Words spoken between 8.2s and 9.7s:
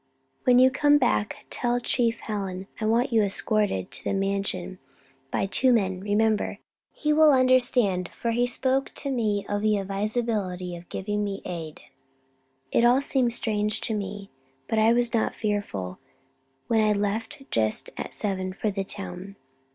he spoke to me of